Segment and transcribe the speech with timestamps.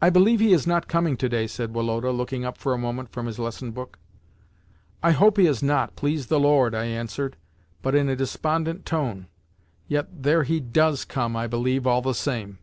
[0.00, 3.10] "I believe he is not coming to day," said Woloda, looking up for a moment
[3.10, 3.98] from his lesson book.
[5.02, 7.36] "I hope he is not, please the Lord!" I answered,
[7.82, 9.26] but in a despondent tone.
[9.88, 12.60] "Yet there he does come, I believe, all the same!"